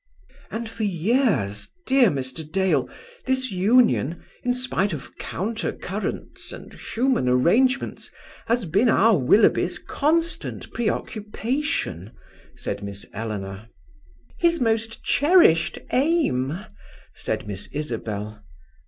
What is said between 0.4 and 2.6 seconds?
"And for years, dear Mr.